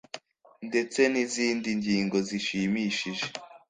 ndetse 0.67 0.99
n'izindi 1.11 1.69
ngingo 1.79 2.17
zishimishije 2.27 3.25